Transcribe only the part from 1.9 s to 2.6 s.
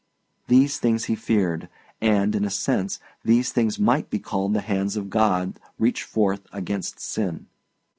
and, in a